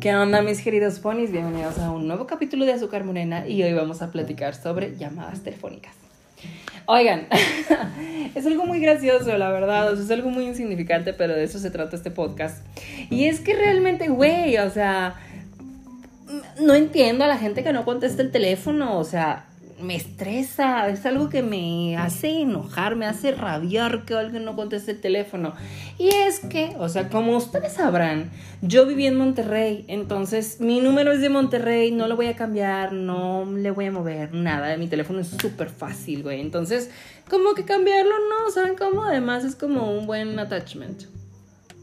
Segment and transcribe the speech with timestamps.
[0.00, 1.30] ¿Qué onda mis queridos ponis?
[1.30, 5.42] Bienvenidos a un nuevo capítulo de Azúcar Morena y hoy vamos a platicar sobre llamadas
[5.42, 5.92] telefónicas.
[6.86, 7.26] Oigan,
[8.34, 11.58] es algo muy gracioso, la verdad, o sea, es algo muy insignificante, pero de eso
[11.58, 12.64] se trata este podcast.
[13.10, 15.16] Y es que realmente, güey, o sea,
[16.58, 19.49] no entiendo a la gente que no contesta el teléfono, o sea,
[19.82, 24.92] me estresa, es algo que me hace enojar, me hace rabiar que alguien no conteste
[24.92, 25.54] el teléfono.
[25.98, 28.30] Y es que, o sea, como ustedes sabrán,
[28.62, 32.92] yo viví en Monterrey, entonces mi número es de Monterrey, no lo voy a cambiar,
[32.92, 36.40] no le voy a mover nada, mi teléfono es súper fácil, güey.
[36.40, 36.90] Entonces,
[37.28, 39.04] como que cambiarlo no, ¿saben cómo?
[39.04, 41.04] Además es como un buen attachment.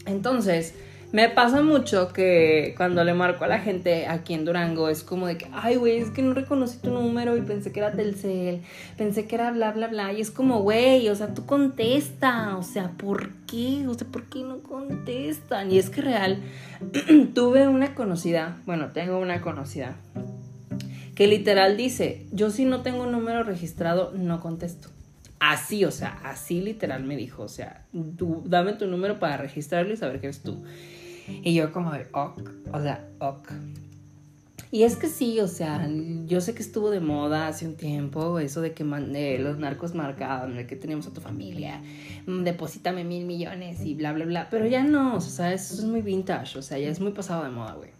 [0.05, 0.73] Entonces,
[1.11, 5.27] me pasa mucho que cuando le marco a la gente aquí en Durango es como
[5.27, 8.61] de que, ay, güey, es que no reconocí tu número y pensé que era Telcel,
[8.97, 10.11] pensé que era bla, bla, bla.
[10.11, 13.87] Y es como, güey, o sea, tú contesta, o sea, ¿por qué?
[13.87, 15.71] O sea, ¿por qué no contestan?
[15.71, 16.41] Y es que real,
[17.33, 19.95] tuve una conocida, bueno, tengo una conocida,
[21.15, 24.89] que literal dice, yo si no tengo un número registrado, no contesto.
[25.39, 27.85] Así, o sea, así literal me dijo, o sea,
[28.17, 30.63] tú, dame tu número para registrarlo y saber que eres tú.
[31.27, 33.51] Y yo como de, ok, o sea, ok.
[34.69, 35.87] Y es que sí, o sea,
[36.25, 40.57] yo sé que estuvo de moda hace un tiempo eso de que los narcos marcaban,
[40.57, 41.81] de que teníamos a tu familia,
[42.25, 44.47] mm, deposítame mil millones y bla, bla, bla.
[44.49, 47.43] Pero ya no, o sea, eso es muy vintage, o sea, ya es muy pasado
[47.43, 47.91] de moda, güey.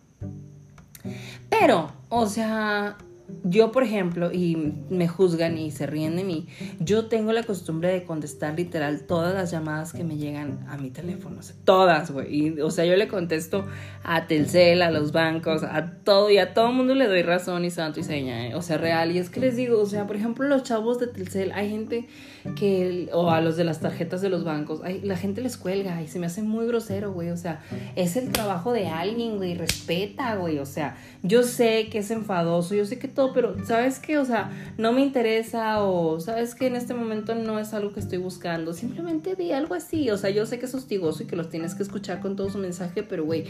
[1.49, 2.97] Pero, o sea,
[3.43, 6.47] yo, por ejemplo, y me juzgan y se ríen de mí,
[6.79, 10.89] yo tengo la costumbre de contestar literal todas las llamadas que me llegan a mi
[10.89, 11.39] teléfono.
[11.39, 12.59] O sea, todas, güey.
[12.61, 13.65] O sea, yo le contesto
[14.03, 17.69] a Telcel, a los bancos, a todo y a todo mundo le doy razón y
[17.69, 18.47] santo y seña.
[18.47, 18.55] ¿eh?
[18.55, 19.11] O sea, real.
[19.11, 22.07] Y es que les digo, o sea, por ejemplo, los chavos de Telcel, hay gente
[22.55, 26.07] que, o a los de las tarjetas de los bancos, la gente les cuelga y
[26.07, 27.29] se me hace muy grosero, güey.
[27.29, 27.61] O sea,
[27.95, 29.55] es el trabajo de alguien, güey.
[29.55, 30.59] Respeta, güey.
[30.59, 34.17] O sea, yo sé que es enfadoso, yo sé que pero ¿sabes qué?
[34.17, 37.99] O sea, no me interesa o ¿sabes que En este momento no es algo que
[37.99, 38.73] estoy buscando.
[38.73, 40.09] Simplemente di algo así.
[40.09, 42.49] O sea, yo sé que es hostigoso y que los tienes que escuchar con todo
[42.49, 43.45] su mensaje, pero güey,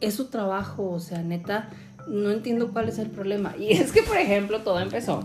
[0.00, 0.90] es su trabajo.
[0.90, 1.70] O sea, neta,
[2.08, 3.54] no entiendo cuál es el problema.
[3.58, 5.24] Y es que, por ejemplo, todo empezó.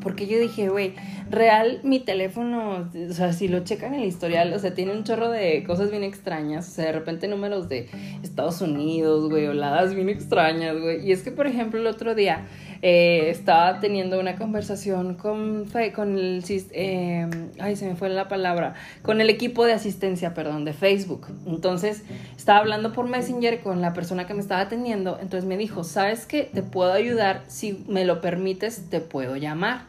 [0.00, 0.94] Porque yo dije, güey,
[1.28, 5.04] real, mi teléfono, o sea, si lo checan en el historial, o sea, tiene un
[5.04, 6.68] chorro de cosas bien extrañas.
[6.68, 7.88] O sea, de repente números de
[8.22, 11.06] Estados Unidos, güey, oladas bien extrañas, güey.
[11.06, 12.46] Y es que, por ejemplo, el otro día
[12.82, 18.74] eh, estaba teniendo una conversación con, con el, eh, ay, se me fue la palabra,
[19.02, 21.26] con el equipo de asistencia, perdón, de Facebook.
[21.46, 22.02] Entonces,
[22.36, 26.24] estaba hablando por Messenger con la persona que me estaba atendiendo, entonces me dijo, ¿sabes
[26.24, 26.48] qué?
[26.52, 29.82] Te puedo ayudar, si me lo permites, te puedo llamar.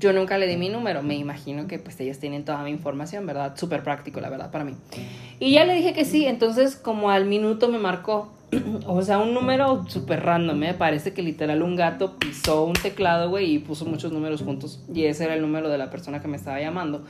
[0.00, 3.26] Yo nunca le di mi número, me imagino que pues ellos tienen toda mi información,
[3.26, 3.56] ¿verdad?
[3.56, 4.74] Súper práctico, la verdad, para mí.
[5.38, 8.30] Y ya le dije que sí, entonces como al minuto me marcó
[8.86, 10.74] o sea, un número súper random, me ¿eh?
[10.74, 14.82] parece que literal un gato pisó un teclado, güey, y puso muchos números juntos.
[14.92, 17.04] Y ese era el número de la persona que me estaba llamando.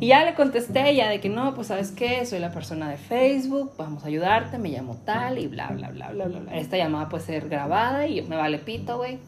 [0.00, 2.88] Y ya le contesté a ella de que no, pues sabes qué, soy la persona
[2.88, 6.40] de Facebook, vamos a ayudarte, me llamo tal y bla, bla, bla, bla, bla.
[6.40, 6.56] bla.
[6.56, 9.18] Esta llamada puede ser grabada y me vale pito, güey.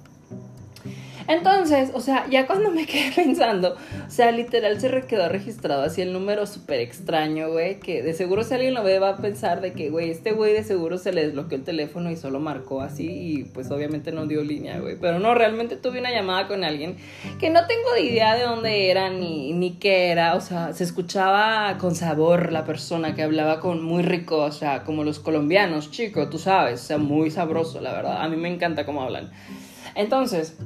[1.28, 3.76] Entonces, o sea, ya cuando me quedé pensando,
[4.06, 8.44] o sea, literal se quedó registrado así el número súper extraño, güey, que de seguro
[8.44, 11.12] si alguien lo ve va a pensar de que, güey, este güey de seguro se
[11.12, 14.96] le desbloqueó el teléfono y solo marcó así y pues obviamente no dio línea, güey.
[15.00, 16.96] Pero no, realmente tuve una llamada con alguien
[17.38, 21.76] que no tengo idea de dónde era ni, ni qué era, o sea, se escuchaba
[21.78, 26.28] con sabor la persona que hablaba con muy rico, o sea, como los colombianos, chico,
[26.28, 28.22] tú sabes, o sea, muy sabroso, la verdad.
[28.22, 29.30] A mí me encanta cómo hablan.
[29.94, 30.56] Entonces,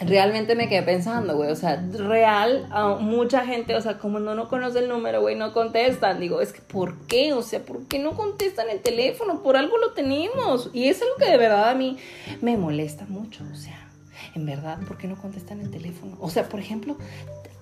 [0.00, 2.68] realmente me quedé pensando, güey, o sea, real,
[3.00, 6.20] mucha gente, o sea, como no, no conoce el número, güey, no contestan.
[6.20, 7.32] Digo, es que ¿por qué?
[7.32, 9.42] O sea, ¿por qué no contestan el teléfono?
[9.42, 10.70] Por algo lo tenemos.
[10.72, 11.98] Y es algo que de verdad a mí
[12.40, 13.88] me molesta mucho, o sea,
[14.34, 16.16] en verdad, ¿por qué no contestan el teléfono?
[16.20, 16.96] O sea, por ejemplo,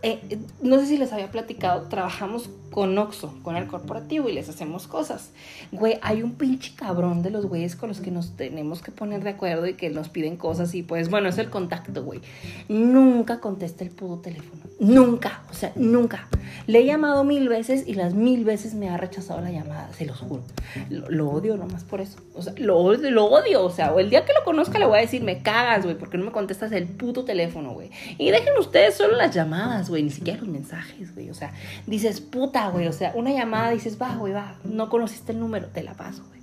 [0.03, 4.49] eh, no sé si les había platicado, trabajamos con Oxo, con el corporativo y les
[4.49, 5.31] hacemos cosas.
[5.73, 9.25] Güey, hay un pinche cabrón de los güeyes con los que nos tenemos que poner
[9.25, 12.21] de acuerdo y que nos piden cosas y pues bueno, es el contacto, güey.
[12.69, 14.63] Nunca contesta el pudo teléfono.
[14.79, 16.29] Nunca, o sea, nunca.
[16.67, 20.07] Le he llamado mil veces y las mil veces me ha rechazado la llamada, se
[20.07, 20.43] los juro.
[20.91, 22.19] Lo, odio nomás por eso.
[22.35, 24.99] O sea, lo, lo odio, o sea, o el día que lo conozca le voy
[24.99, 27.91] a decir, me cagas, güey, porque no me contestas el puto teléfono, güey.
[28.19, 31.31] Y dejen ustedes solo las llamadas, güey, ni siquiera los mensajes, güey.
[31.31, 31.53] O sea,
[31.87, 35.69] dices, puta, güey, o sea, una llamada dices, va, güey, va, no conociste el número,
[35.69, 36.39] te la paso, güey.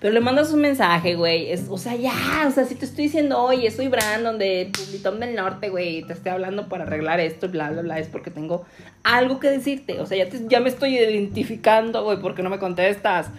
[0.00, 1.52] Pero le mandas un mensaje, güey.
[1.68, 5.36] o sea, ya, o sea, si te estoy diciendo, oye, soy Brandon de Publitón del
[5.36, 8.64] Norte, güey, te estoy hablando para arreglar esto, bla, bla, bla, es porque tengo
[9.04, 10.00] algo que decirte.
[10.00, 13.30] O sea, ya, ya me estoy identificando, güey, porque no me contestas.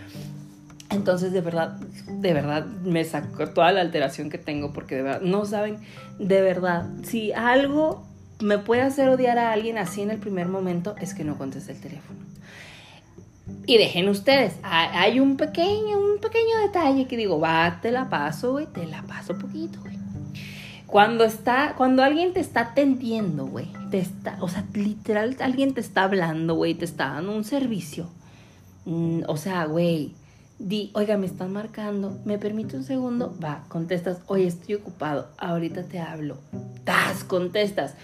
[0.90, 1.72] Entonces, de verdad,
[2.08, 5.78] de verdad, me sacó toda la alteración que tengo porque de verdad, no saben,
[6.20, 8.08] de verdad, si algo
[8.44, 11.72] me puede hacer odiar a alguien así en el primer momento, es que no conteste
[11.72, 12.20] el teléfono.
[13.66, 18.52] Y dejen ustedes, hay un pequeño, un pequeño detalle que digo, va, te la paso,
[18.54, 19.98] güey, te la paso poquito, güey.
[20.86, 25.82] Cuando está, cuando alguien te está atendiendo, güey, te está, o sea, literal, alguien te
[25.82, 28.10] está hablando, güey, te está dando un servicio.
[28.86, 30.14] Mm, o sea, güey,
[30.60, 33.36] di, oiga, me están marcando, ¿me permite un segundo?
[33.44, 36.38] Va, contestas, oye, estoy ocupado, ahorita te hablo.
[36.86, 37.96] Das, contestas.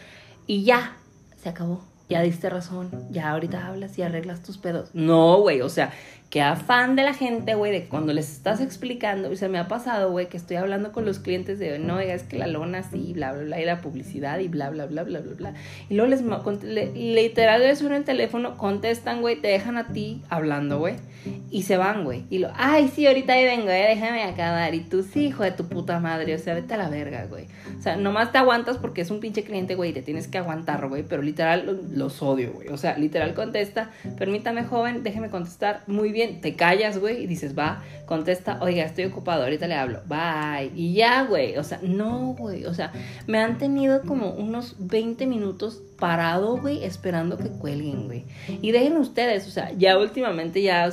[0.50, 0.98] Y ya,
[1.38, 4.90] se acabó ya diste razón, ya ahorita hablas y arreglas tus pedos.
[4.94, 5.94] No, güey, o sea,
[6.29, 9.67] qué afán de la gente, güey, de cuando les estás explicando, y se me ha
[9.67, 13.13] pasado, güey, que estoy hablando con los clientes de, no, es que la lona sí,
[13.13, 15.53] bla, bla, bla, y la publicidad y bla, bla, bla, bla, bla, bla.
[15.89, 20.77] Y luego les, literal, les suena el teléfono, contestan, güey, te dejan a ti hablando,
[20.77, 20.95] güey,
[21.49, 22.25] y se van, güey.
[22.29, 24.75] Y lo, ay, sí, ahorita ahí vengo, eh, déjame acabar.
[24.75, 27.45] Y tú, sí, hijo de tu puta madre, o sea, vete a la verga, güey.
[27.77, 30.37] O sea, nomás te aguantas porque es un pinche cliente, güey, y te tienes que
[30.37, 32.67] aguantar, güey, pero literal los odio, güey.
[32.67, 33.89] O sea, literal contesta,
[34.19, 39.06] permítame, joven, déjeme contestar, muy bien, te callas, güey, y dices, va, contesta, oiga, estoy
[39.06, 40.71] ocupado, ahorita le hablo, bye.
[40.75, 42.92] Y ya, güey, o sea, no, güey, o sea,
[43.27, 48.24] me han tenido como unos 20 minutos parado, güey, esperando que cuelguen, güey.
[48.62, 50.89] Y dejen ustedes, o sea, ya últimamente ya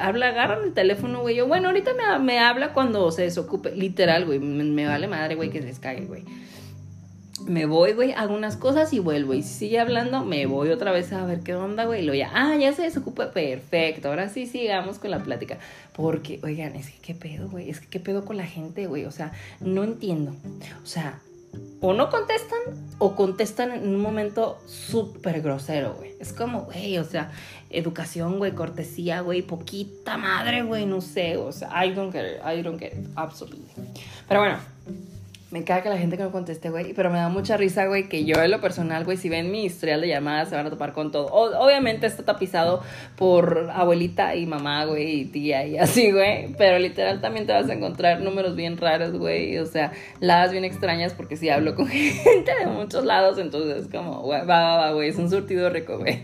[0.00, 1.36] habla, agarran el teléfono, güey.
[1.36, 3.74] Yo, bueno, ahorita me, me habla cuando se desocupe.
[3.74, 6.24] Literal, güey, me, vale madre, güey, que se les cague, güey
[7.46, 9.34] me voy, güey, hago unas cosas y vuelvo.
[9.34, 12.02] Y si sigue hablando, me voy otra vez a ver qué onda, güey.
[12.02, 14.08] Y lo ya, ah, ya se desocupa, perfecto.
[14.08, 15.58] Ahora sí sigamos con la plática.
[15.92, 17.70] Porque, oigan, es que qué pedo, güey.
[17.70, 19.04] Es que qué pedo con la gente, güey.
[19.04, 20.34] O sea, no entiendo.
[20.82, 21.20] O sea,
[21.80, 22.58] o no contestan
[22.98, 26.12] o contestan en un momento súper grosero, güey.
[26.20, 27.30] Es como, güey, o sea,
[27.70, 31.36] educación, güey, cortesía, güey, poquita madre, güey, no sé.
[31.36, 33.66] O sea, I don't get it, I don't get it, absolutely.
[34.28, 34.58] Pero bueno.
[35.50, 36.94] Me caga que la gente que no conteste, güey.
[36.94, 39.64] Pero me da mucha risa, güey, que yo en lo personal, güey, si ven mi
[39.64, 41.26] historial de llamadas, se van a topar con todo.
[41.26, 42.82] obviamente está tapizado
[43.16, 46.54] por abuelita y mamá, güey, y tía y así, güey.
[46.56, 49.58] Pero literal también te vas a encontrar números bien raros, güey.
[49.58, 53.88] O sea, ladas bien extrañas porque si hablo con gente de muchos lados, entonces es
[53.88, 55.08] como, güey, va, va, va, güey.
[55.08, 56.20] Es un surtido rico, güey.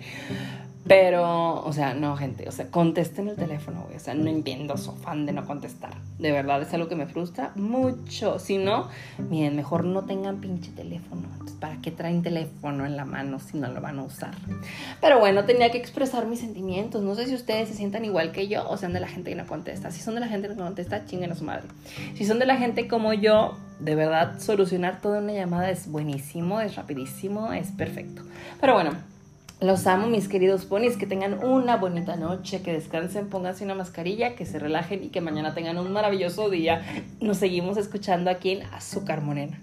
[0.89, 3.97] Pero, o sea, no, gente, o sea, contesten el teléfono, güey.
[3.97, 5.95] O sea, no entiendo su fan de no contestar.
[6.19, 8.39] De verdad es algo que me frustra mucho.
[8.39, 8.89] Si no,
[9.29, 11.23] miren, mejor no tengan pinche teléfono.
[11.33, 14.35] Entonces, ¿para qué traen teléfono en la mano si no lo van a usar?
[15.01, 17.03] Pero bueno, tenía que expresar mis sentimientos.
[17.03, 19.37] No sé si ustedes se sientan igual que yo o sean de la gente que
[19.37, 19.91] no contesta.
[19.91, 21.67] Si son de la gente que no contesta, chinguen a su madre.
[22.15, 26.61] Si son de la gente como yo, de verdad, solucionar toda una llamada es buenísimo,
[26.61, 28.23] es rapidísimo, es perfecto.
[28.61, 29.16] Pero bueno.
[29.59, 30.99] Los amo, mis queridos ponis.
[30.99, 35.23] Que tengan una bonita noche, que descansen, pónganse una mascarilla, que se relajen y que
[35.23, 36.83] mañana tengan un maravilloso día.
[37.21, 39.59] Nos seguimos escuchando aquí en Azúcar Morena.